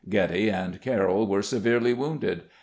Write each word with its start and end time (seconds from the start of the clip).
Getty 0.09 0.49
and 0.49 0.81
Carroll 0.81 1.27
were 1.27 1.43
severely 1.43 1.93
wounded. 1.93 2.41